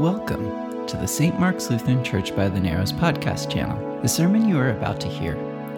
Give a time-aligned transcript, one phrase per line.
[0.00, 1.38] Welcome to the St.
[1.38, 4.00] Mark's Lutheran Church by the Narrows podcast channel.
[4.00, 5.36] The sermon you are about to hear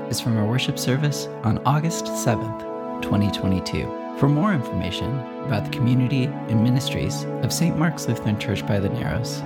[0.08, 4.14] is from our worship service on August 7th, 2022.
[4.18, 7.76] For more information about the community and ministries of St.
[7.76, 9.42] Mark's Lutheran Church by the Narrows,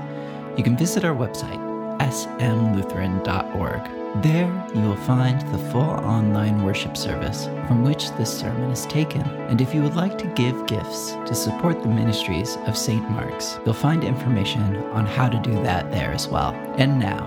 [0.58, 1.58] you can visit our website,
[1.98, 4.05] smlutheran.org.
[4.22, 9.20] There you will find the full online worship service from which this sermon is taken.
[9.20, 13.02] And if you would like to give gifts to support the ministries of St.
[13.10, 16.52] Mark's, you'll find information on how to do that there as well.
[16.78, 17.26] And now,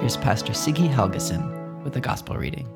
[0.00, 2.66] here's Pastor Siggy Helgeson with the gospel reading.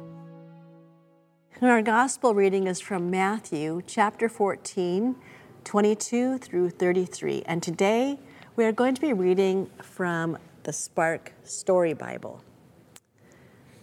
[1.61, 5.17] our gospel reading is from Matthew chapter 14,
[5.65, 7.43] 22 through 33.
[7.45, 8.21] And today
[8.55, 12.45] we are going to be reading from the Spark Story Bible.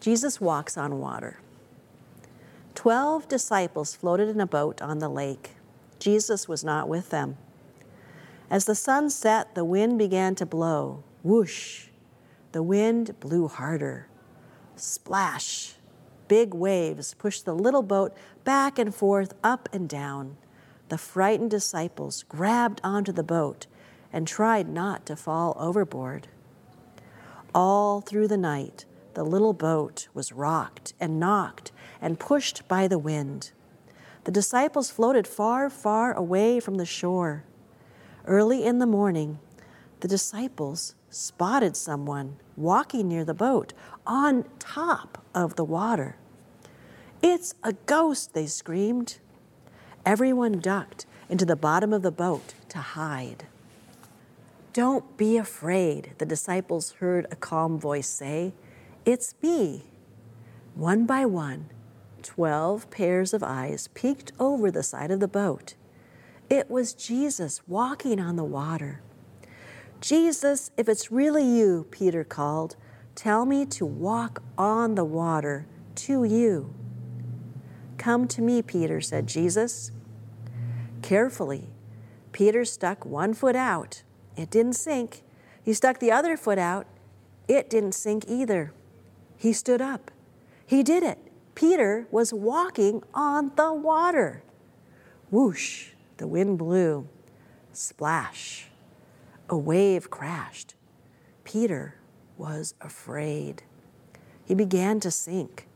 [0.05, 1.39] Jesus walks on water.
[2.75, 5.53] Twelve disciples floated in a boat on the lake.
[5.97, 7.37] Jesus was not with them.
[8.47, 11.03] As the sun set, the wind began to blow.
[11.23, 11.87] Whoosh!
[12.51, 14.07] The wind blew harder.
[14.75, 15.73] Splash!
[16.27, 20.37] Big waves pushed the little boat back and forth, up and down.
[20.89, 23.65] The frightened disciples grabbed onto the boat
[24.13, 26.27] and tried not to fall overboard.
[27.55, 32.99] All through the night, the little boat was rocked and knocked and pushed by the
[32.99, 33.51] wind.
[34.25, 37.43] The disciples floated far, far away from the shore.
[38.25, 39.39] Early in the morning,
[40.01, 43.73] the disciples spotted someone walking near the boat
[44.05, 46.17] on top of the water.
[47.21, 49.19] It's a ghost, they screamed.
[50.05, 53.45] Everyone ducked into the bottom of the boat to hide.
[54.73, 58.53] Don't be afraid, the disciples heard a calm voice say.
[59.05, 59.83] It's me.
[60.73, 61.69] One by one,
[62.23, 65.75] twelve pairs of eyes peeked over the side of the boat.
[66.49, 69.01] It was Jesus walking on the water.
[70.01, 72.77] Jesus, if it's really you, Peter called,
[73.13, 75.67] tell me to walk on the water
[75.97, 76.73] to you.
[77.99, 79.91] Come to me, Peter, said Jesus.
[81.03, 81.69] Carefully,
[82.31, 84.01] Peter stuck one foot out.
[84.35, 85.21] It didn't sink.
[85.61, 86.87] He stuck the other foot out.
[87.47, 88.73] It didn't sink either.
[89.37, 90.11] He stood up.
[90.65, 91.19] He did it.
[91.53, 94.43] Peter was walking on the water.
[95.31, 97.07] Whoosh, the wind blew.
[97.71, 98.67] Splash,
[99.49, 100.75] a wave crashed.
[101.43, 101.95] Peter
[102.37, 103.63] was afraid.
[104.45, 105.67] He began to sink.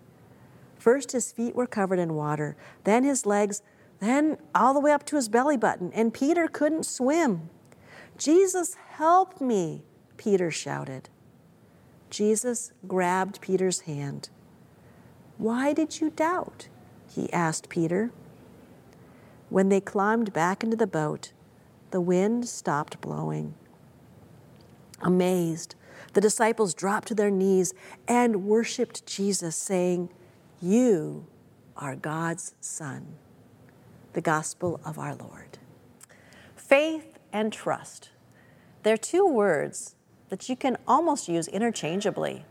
[0.77, 3.61] First, his feet were covered in water, then his legs,
[3.99, 7.49] then all the way up to his belly button, and Peter couldn't swim.
[8.17, 9.83] Jesus, help me,
[10.17, 11.09] Peter shouted.
[12.09, 14.29] Jesus grabbed Peter's hand.
[15.37, 16.67] Why did you doubt?
[17.07, 18.11] he asked Peter.
[19.49, 21.31] When they climbed back into the boat,
[21.91, 23.55] the wind stopped blowing.
[25.01, 25.75] Amazed,
[26.13, 27.73] the disciples dropped to their knees
[28.07, 30.09] and worshiped Jesus, saying,
[30.61, 31.25] You
[31.77, 33.15] are God's Son.
[34.13, 35.57] The Gospel of our Lord.
[36.55, 38.09] Faith and trust.
[38.83, 39.95] They're two words
[40.29, 42.45] that you can almost use interchangeably.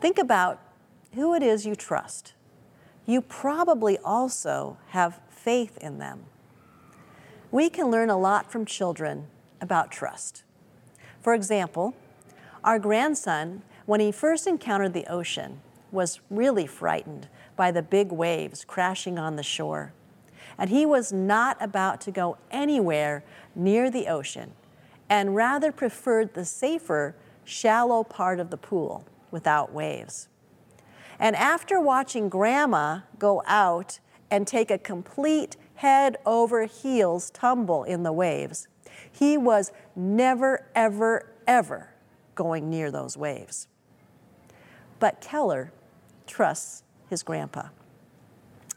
[0.00, 0.60] Think about
[1.14, 2.34] who it is you trust.
[3.06, 6.24] You probably also have faith in them.
[7.50, 9.28] We can learn a lot from children
[9.60, 10.42] about trust.
[11.22, 11.94] For example,
[12.62, 15.60] our grandson, when he first encountered the ocean,
[15.90, 19.92] was really frightened by the big waves crashing on the shore.
[20.58, 24.52] And he was not about to go anywhere near the ocean
[25.08, 30.28] and rather preferred the safer, shallow part of the pool without waves.
[31.18, 34.00] And after watching Grandma go out
[34.30, 38.68] and take a complete head over heels tumble in the waves,
[39.10, 41.90] he was never, ever, ever
[42.34, 43.68] going near those waves.
[44.98, 45.72] But Keller
[46.26, 47.68] trusts his grandpa.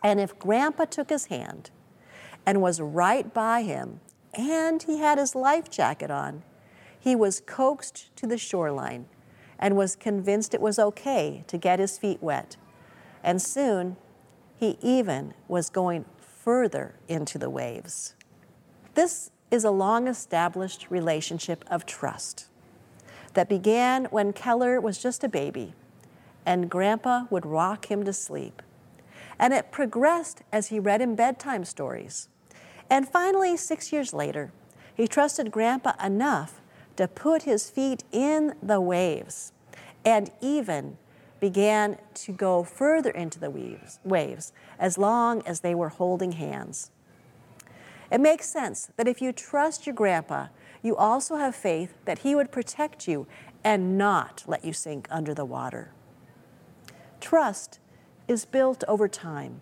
[0.04, 1.72] And if grandpa took his hand
[2.46, 4.00] and was right by him
[4.34, 6.44] and he had his life jacket on.
[7.00, 9.06] He was coaxed to the shoreline
[9.58, 12.56] and was convinced it was okay to get his feet wet.
[13.24, 13.98] And soon,
[14.56, 18.16] he even was going further into the waves.
[18.96, 22.48] This is a long established relationship of trust
[23.34, 25.74] that began when Keller was just a baby
[26.46, 28.62] and Grandpa would rock him to sleep.
[29.38, 32.28] And it progressed as he read him bedtime stories
[32.89, 34.51] and finally, six years later,
[34.95, 36.62] he trusted Grandpa enough
[36.95, 39.53] to put his feet in the waves
[40.03, 40.97] and even
[41.39, 46.91] began to go further into the waves, waves as long as they were holding hands.
[48.12, 50.47] It makes sense that if you trust your grandpa,
[50.81, 53.27] you also have faith that he would protect you
[53.63, 55.91] and not let you sink under the water.
[57.21, 57.80] Trust
[58.27, 59.62] is built over time,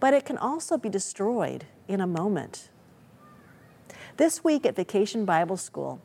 [0.00, 2.70] but it can also be destroyed in a moment.
[4.16, 6.00] This week at Vacation Bible School,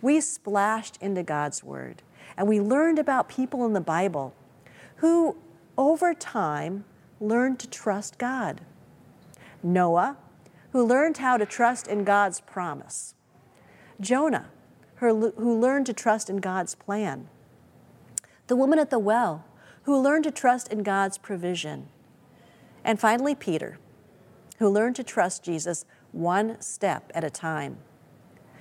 [0.00, 2.02] we splashed into God's Word
[2.36, 4.34] and we learned about people in the Bible
[4.96, 5.36] who,
[5.76, 6.84] over time,
[7.20, 8.60] learned to trust God.
[9.62, 10.16] Noah,
[10.72, 13.14] who learned how to trust in God's promise.
[14.00, 14.50] Jonah,
[14.96, 17.28] who learned to trust in God's plan.
[18.46, 19.44] The woman at the well,
[19.82, 21.88] who learned to trust in God's provision.
[22.84, 23.78] And finally, Peter,
[24.62, 27.78] who learned to trust Jesus one step at a time.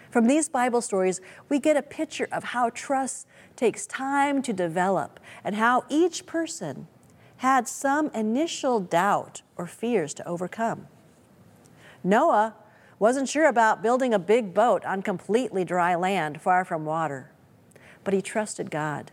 [0.09, 5.19] From these Bible stories, we get a picture of how trust takes time to develop
[5.44, 6.88] and how each person
[7.38, 10.88] had some initial doubt or fears to overcome.
[12.04, 12.56] Noah
[12.97, 17.31] wasn't sure about building a big boat on completely dry land far from water,
[18.04, 19.12] but he trusted God.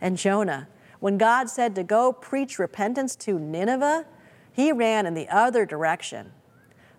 [0.00, 0.66] And Jonah,
[0.98, 4.06] when God said to go preach repentance to Nineveh,
[4.54, 6.32] he ran in the other direction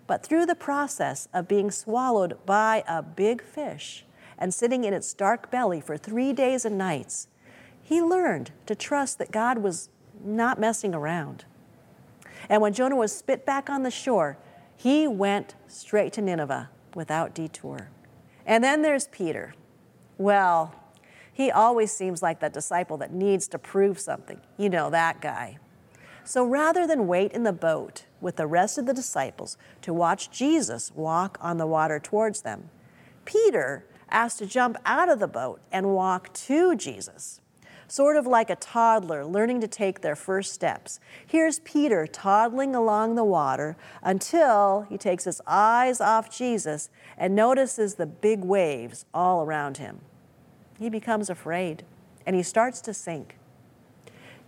[0.06, 4.04] but through the process of being swallowed by a big fish
[4.38, 7.28] and sitting in its dark belly for three days and nights,
[7.82, 9.88] he learned to trust that God was
[10.22, 11.44] not messing around.
[12.48, 14.38] And when Jonah was spit back on the shore,
[14.76, 17.90] he went straight to Nineveh without detour.
[18.44, 19.54] And then there's Peter.
[20.18, 20.74] Well,
[21.32, 24.40] he always seems like that disciple that needs to prove something.
[24.56, 25.58] You know, that guy.
[26.26, 30.28] So rather than wait in the boat with the rest of the disciples to watch
[30.28, 32.68] Jesus walk on the water towards them,
[33.24, 37.40] Peter asked to jump out of the boat and walk to Jesus.
[37.86, 40.98] Sort of like a toddler learning to take their first steps.
[41.24, 47.94] Here's Peter toddling along the water until he takes his eyes off Jesus and notices
[47.94, 50.00] the big waves all around him.
[50.76, 51.84] He becomes afraid
[52.26, 53.36] and he starts to sink.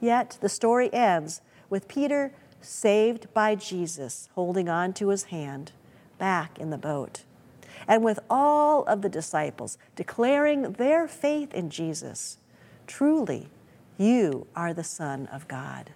[0.01, 5.73] Yet the story ends with Peter saved by Jesus holding on to his hand
[6.19, 7.23] back in the boat,
[7.87, 12.39] and with all of the disciples declaring their faith in Jesus.
[12.87, 13.49] Truly,
[13.97, 15.91] you are the Son of God.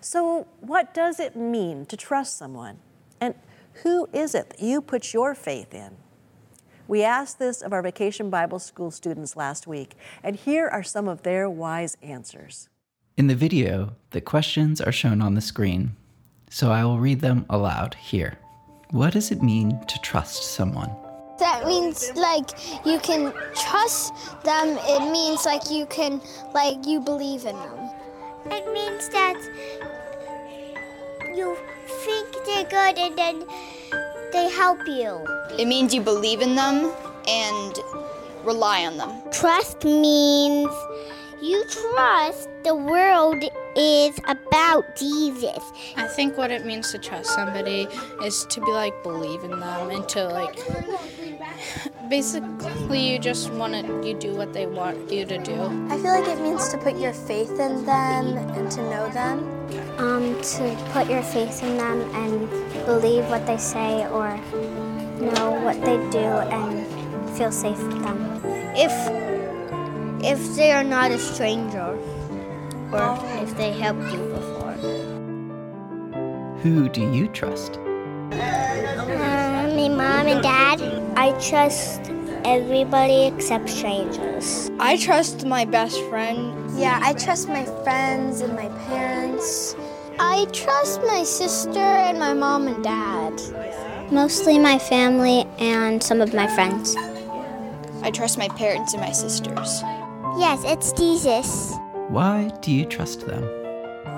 [0.00, 2.78] So, what does it mean to trust someone?
[3.20, 3.34] And
[3.82, 5.96] who is it that you put your faith in?
[6.88, 11.06] We asked this of our Vacation Bible School students last week, and here are some
[11.06, 12.68] of their wise answers.
[13.20, 15.94] In the video, the questions are shown on the screen,
[16.48, 18.38] so I will read them aloud here.
[18.92, 20.90] What does it mean to trust someone?
[21.38, 22.48] That means like
[22.86, 24.78] you can trust them.
[24.84, 26.22] It means like you can
[26.54, 27.90] like you believe in them.
[28.46, 29.38] It means that
[31.36, 31.58] you
[32.06, 33.44] think they're good and then
[34.32, 35.22] they help you.
[35.58, 36.90] It means you believe in them
[37.28, 37.78] and
[38.44, 39.12] rely on them.
[39.30, 40.70] Trust means
[41.42, 43.42] you trust the world
[43.76, 45.62] is about Jesus.
[45.96, 47.88] I think what it means to trust somebody
[48.22, 50.58] is to be like believe in them and to like
[52.10, 55.54] basically you just want to you do what they want you to do.
[55.88, 59.56] I feel like it means to put your faith in them and to know them.
[59.98, 62.50] Um, to put your faith in them and
[62.84, 64.36] believe what they say or
[65.20, 68.40] know what they do and feel safe with them.
[68.74, 69.29] If
[70.24, 71.98] if they are not a stranger
[72.92, 74.72] or if they helped you before.
[76.62, 77.78] Who do you trust?
[78.32, 80.80] Uh, my mom and dad.
[81.16, 82.10] I trust
[82.44, 84.70] everybody except strangers.
[84.78, 86.78] I trust my best friend.
[86.78, 89.74] Yeah, I trust my friends and my parents.
[90.18, 93.40] I trust my sister and my mom and dad.
[94.10, 96.96] Mostly my family and some of my friends.
[98.02, 99.82] I trust my parents and my sisters.
[100.40, 101.74] Yes, it's Jesus.
[102.08, 103.44] Why do you trust them?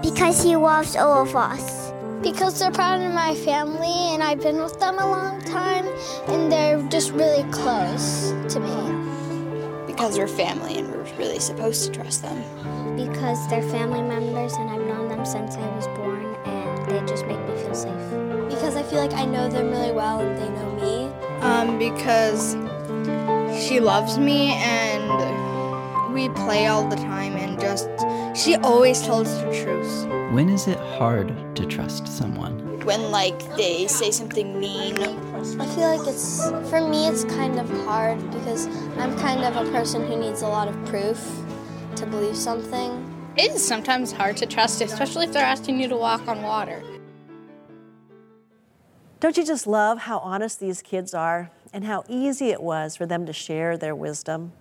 [0.02, 1.92] Because he loves all of us.
[2.22, 5.84] Because they're part of my family and I've been with them a long time
[6.28, 9.84] and they're just really close to me.
[9.88, 12.38] Because we're family and we're really supposed to trust them.
[12.96, 17.26] Because they're family members and I've known them since I was born and they just
[17.26, 18.48] make me feel safe.
[18.48, 21.12] Because I feel like I know them really well and they know me.
[21.40, 22.56] Um, because
[23.60, 24.91] she loves me and
[26.12, 27.88] we play all the time and just
[28.36, 30.32] she always tells the truth.
[30.32, 32.80] When is it hard to trust someone?
[32.84, 34.98] When like they say something mean.
[35.00, 38.66] I feel like it's for me it's kind of hard because
[38.98, 41.18] I'm kind of a person who needs a lot of proof
[41.96, 43.08] to believe something.
[43.36, 46.82] It is sometimes hard to trust, especially if they're asking you to walk on water.
[49.20, 53.06] Don't you just love how honest these kids are and how easy it was for
[53.06, 54.52] them to share their wisdom?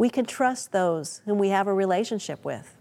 [0.00, 2.74] We can trust those whom we have a relationship with.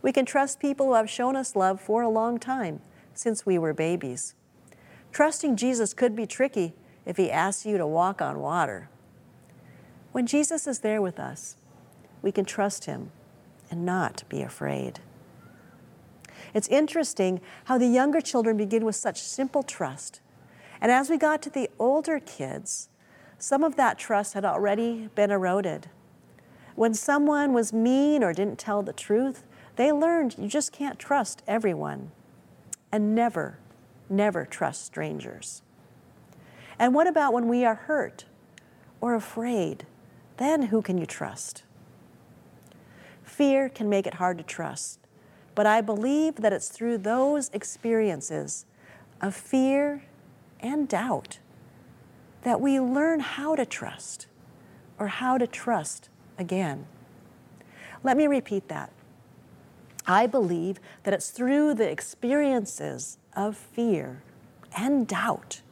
[0.00, 2.80] We can trust people who have shown us love for a long time,
[3.12, 4.34] since we were babies.
[5.12, 6.72] Trusting Jesus could be tricky
[7.04, 8.88] if he asks you to walk on water.
[10.12, 11.58] When Jesus is there with us,
[12.22, 13.10] we can trust him
[13.70, 15.00] and not be afraid.
[16.54, 20.22] It's interesting how the younger children begin with such simple trust.
[20.80, 22.88] And as we got to the older kids,
[23.38, 25.90] some of that trust had already been eroded.
[26.76, 29.44] When someone was mean or didn't tell the truth,
[29.76, 32.12] they learned you just can't trust everyone.
[32.92, 33.58] And never,
[34.08, 35.62] never trust strangers.
[36.78, 38.26] And what about when we are hurt
[39.00, 39.86] or afraid?
[40.36, 41.64] Then who can you trust?
[43.24, 45.00] Fear can make it hard to trust,
[45.54, 48.66] but I believe that it's through those experiences
[49.22, 50.02] of fear
[50.60, 51.38] and doubt
[52.42, 54.26] that we learn how to trust
[54.98, 56.86] or how to trust again.
[58.02, 58.90] Let me repeat that.
[60.06, 64.22] I believe that it's through the experiences of fear
[64.76, 65.62] and doubt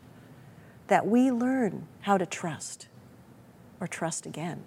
[0.88, 2.88] that we learn how to trust
[3.80, 4.62] or trust again.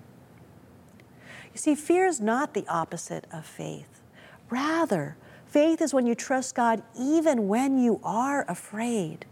[1.53, 4.01] You see, fear is not the opposite of faith.
[4.49, 9.25] Rather, faith is when you trust God even when you are afraid.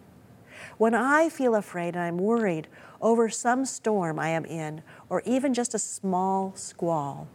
[0.77, 2.67] When I feel afraid and I'm worried
[3.01, 7.27] over some storm I am in, or even just a small squall,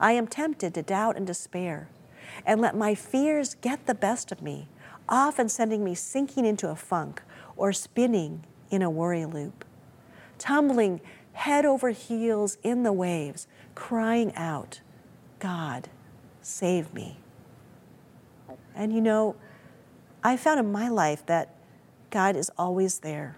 [0.00, 1.88] I am tempted to doubt and despair
[2.44, 4.68] and let my fears get the best of me,
[5.08, 7.22] often sending me sinking into a funk
[7.56, 9.64] or spinning in a worry loop,
[10.38, 11.00] tumbling
[11.32, 14.80] head over heels in the waves, crying out,
[15.38, 15.88] God,
[16.42, 17.18] save me.
[18.74, 19.36] And you know,
[20.22, 21.54] I found in my life that
[22.10, 23.36] God is always there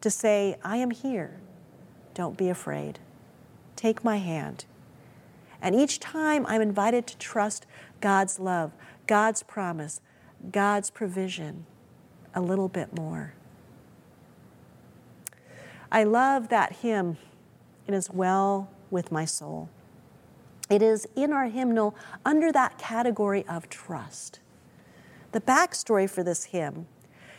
[0.00, 1.40] to say, I am here.
[2.14, 2.98] Don't be afraid.
[3.76, 4.64] Take my hand.
[5.60, 7.66] And each time I'm invited to trust
[8.00, 8.72] God's love,
[9.06, 10.00] God's promise,
[10.52, 11.66] God's provision
[12.34, 13.34] a little bit more.
[15.90, 17.16] I love that hymn.
[17.86, 19.68] It is well with my soul.
[20.70, 24.40] It is in our hymnal under that category of trust.
[25.32, 26.86] The backstory for this hymn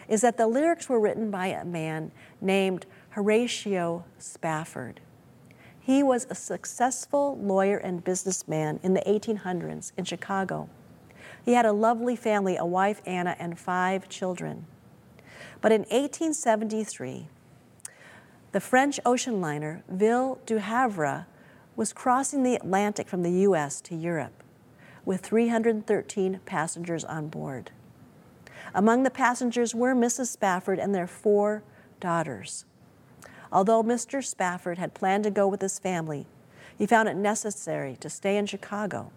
[0.09, 2.11] is that the lyrics were written by a man
[2.41, 4.99] named Horatio Spafford.
[5.79, 10.67] He was a successful lawyer and businessman in the 1800s in Chicago.
[11.45, 14.65] He had a lovely family, a wife, Anna, and five children.
[15.61, 17.27] But in 1873,
[18.51, 21.27] the French ocean liner Ville du Havre
[21.75, 23.79] was crossing the Atlantic from the U.S.
[23.81, 24.43] to Europe
[25.05, 27.71] with 313 passengers on board.
[28.73, 30.27] Among the passengers were Mrs.
[30.27, 31.63] Spafford and their four
[31.99, 32.65] daughters.
[33.51, 34.23] Although Mr.
[34.23, 36.27] Spafford had planned to go with his family,
[36.77, 39.11] he found it necessary to stay in Chicago.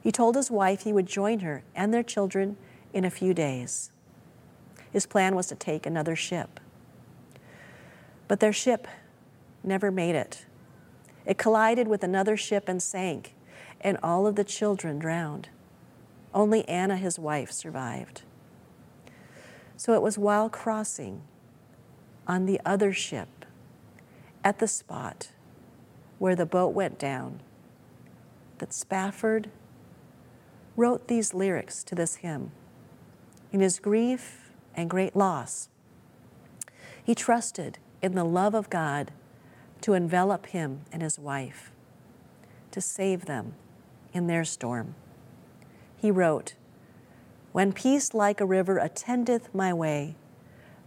[0.00, 2.56] He told his wife he would join her and their children
[2.92, 3.90] in a few days.
[4.92, 6.60] His plan was to take another ship.
[8.28, 8.86] But their ship
[9.62, 10.44] never made it.
[11.24, 13.34] It collided with another ship and sank,
[13.80, 15.48] and all of the children drowned.
[16.34, 18.22] Only Anna, his wife, survived.
[19.76, 21.22] So it was while crossing
[22.26, 23.44] on the other ship
[24.42, 25.28] at the spot
[26.18, 27.40] where the boat went down
[28.58, 29.50] that Spafford
[30.76, 32.52] wrote these lyrics to this hymn.
[33.52, 35.68] In his grief and great loss,
[37.02, 39.12] he trusted in the love of God
[39.82, 41.70] to envelop him and his wife,
[42.70, 43.54] to save them
[44.12, 44.94] in their storm.
[45.96, 46.54] He wrote,
[47.54, 50.16] When peace like a river attendeth my way,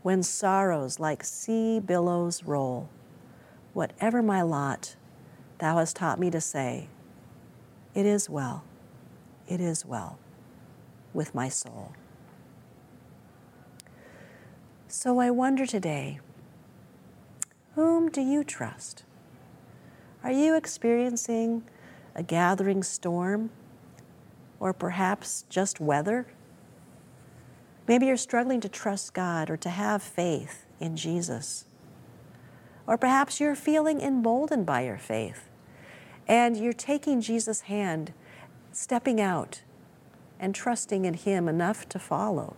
[0.04, 2.90] when sorrows like sea billows roll.
[3.72, 4.98] Whatever my lot,
[5.60, 6.90] thou hast taught me to say,
[7.96, 8.66] It is well,
[9.48, 10.20] it is well
[11.14, 11.94] with my soul.
[14.90, 16.20] So I wonder today,
[17.76, 19.06] whom do you trust?
[20.22, 21.64] Are you experiencing
[22.14, 23.52] a gathering storm
[24.60, 26.26] or perhaps just weather?
[27.88, 31.66] Maybe you're struggling to trust God or to have faith in Jesus.
[32.86, 35.50] Or perhaps you're feeling emboldened by your faith
[36.28, 38.14] and you're taking Jesus' hand,
[38.72, 39.62] stepping out,
[40.40, 42.56] and trusting in Him enough to follow.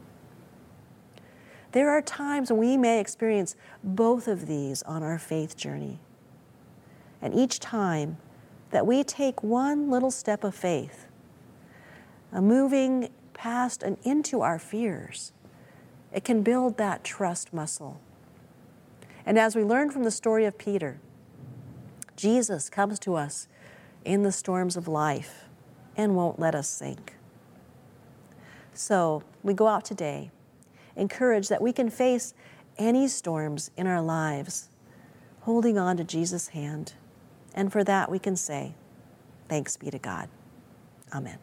[1.72, 6.00] There are times when we may experience both of these on our faith journey.
[7.22, 8.18] And each time
[8.72, 11.06] that we take one little step of faith,
[12.32, 13.10] a moving
[13.40, 15.32] past and into our fears,
[16.12, 18.02] It can build that trust muscle.
[19.26, 21.00] And as we learn from the story of Peter,
[22.16, 23.48] Jesus comes to us
[24.04, 25.46] in the storms of life
[25.96, 27.16] and won't let us sink.
[28.74, 30.32] So we go out today,
[30.96, 32.34] encouraged that we can face
[32.78, 34.70] any storms in our lives,
[35.42, 36.94] holding on to Jesus' hand.
[37.54, 38.74] And for that, we can say,
[39.48, 40.28] Thanks be to God.
[41.14, 41.38] Amen.